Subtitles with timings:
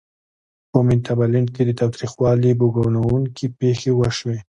[0.71, 4.37] په میتابالنډ کې د تاوتریخوالي بوږنوونکې پېښې وشوې.